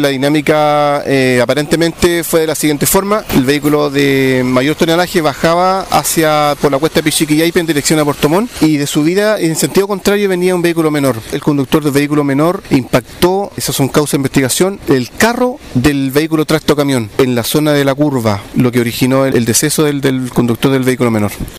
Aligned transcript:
La 0.00 0.10
dinámica 0.10 1.02
eh, 1.06 1.40
aparentemente 1.42 2.22
fue 2.22 2.42
de 2.42 2.46
la 2.46 2.54
siguiente 2.54 2.86
forma. 2.86 3.24
El 3.34 3.42
vehículo 3.42 3.90
de 3.90 4.42
mayor 4.44 4.76
tonelaje 4.76 5.20
bajaba 5.20 5.80
hacia 5.90 6.54
por 6.60 6.70
la 6.70 6.78
cuesta 6.78 7.02
Pichiquillaipe 7.02 7.58
en 7.58 7.66
dirección 7.66 7.98
a 7.98 8.04
Portomón 8.04 8.48
y 8.60 8.76
de 8.76 8.86
subida 8.86 9.40
en 9.40 9.56
sentido 9.56 9.88
contrario 9.88 10.28
venía 10.28 10.54
un 10.54 10.62
vehículo 10.62 10.92
menor. 10.92 11.16
El 11.32 11.40
conductor 11.40 11.82
del 11.82 11.90
vehículo 11.90 12.22
menor 12.22 12.62
impactó, 12.70 13.50
esas 13.56 13.74
son 13.74 13.88
causas 13.88 14.12
de 14.12 14.18
investigación, 14.18 14.78
el 14.86 15.10
carro 15.10 15.58
del 15.74 16.12
vehículo 16.12 16.44
tracto 16.44 16.76
camión 16.76 17.10
en 17.18 17.34
la 17.34 17.42
zona 17.42 17.72
de 17.72 17.84
la 17.84 17.92
curva, 17.92 18.40
lo 18.54 18.70
que 18.70 18.78
originó 18.78 19.26
el, 19.26 19.34
el 19.34 19.46
deceso 19.46 19.82
del, 19.82 20.00
del 20.00 20.30
conductor 20.30 20.70
del 20.70 20.84
vehículo 20.84 21.10
menor. 21.10 21.32